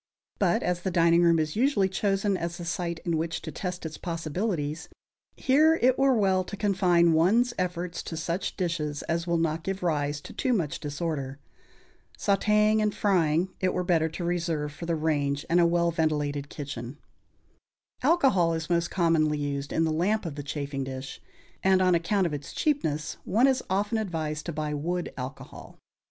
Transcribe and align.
But 0.39 0.63
as 0.63 0.81
the 0.81 0.89
dining 0.89 1.21
room 1.21 1.37
is 1.37 1.55
usually 1.55 1.87
chosen 1.87 2.35
as 2.35 2.57
the 2.57 2.65
site 2.65 2.97
in 3.05 3.17
which 3.17 3.39
to 3.43 3.51
test 3.51 3.85
its 3.85 3.99
possibilities, 3.99 4.89
here 5.37 5.75
it 5.79 5.95
were 5.99 6.15
well 6.15 6.43
to 6.43 6.57
confine 6.57 7.13
one's 7.13 7.53
efforts 7.59 8.01
to 8.05 8.17
such 8.17 8.57
dishes 8.57 9.03
as 9.03 9.27
will 9.27 9.37
not 9.37 9.63
give 9.63 9.83
rise 9.83 10.19
to 10.21 10.33
too 10.33 10.53
much 10.53 10.79
disorder. 10.79 11.37
Sautéing 12.17 12.81
and 12.81 12.95
frying 12.95 13.49
it 13.59 13.75
were 13.75 13.83
better 13.83 14.09
to 14.09 14.23
reserve 14.23 14.71
for 14.73 14.87
the 14.87 14.95
range 14.95 15.45
and 15.51 15.59
a 15.59 15.67
well 15.67 15.91
ventilated 15.91 16.49
kitchen. 16.49 16.97
[Illustration: 18.01 18.01
Course 18.01 18.25
at 18.31 18.33
Formal 18.33 18.39
Dinner 18.39 18.41
served 18.59 18.73
in 18.73 18.73
Individual 18.73 18.73
Chafing 18.73 18.73
Dishes. 18.73 18.73
(See 18.73 18.73
page 18.73 18.73
157)] 18.73 18.73
Alcohol 18.73 18.73
is 18.73 18.73
most 18.73 18.89
commonly 18.89 19.37
used 19.37 19.71
in 19.73 19.83
the 19.83 19.91
lamp 19.91 20.25
of 20.25 20.33
the 20.35 20.43
chafing 20.43 20.83
dish; 20.83 21.21
and, 21.61 21.81
on 21.83 21.93
account 21.93 22.25
of 22.25 22.33
its 22.33 22.53
cheapness, 22.53 23.17
one 23.23 23.45
is 23.45 23.61
often 23.69 23.99
advised 23.99 24.47
to 24.47 24.51
buy 24.51 24.73
wood 24.73 25.13
alcohol. 25.15 25.77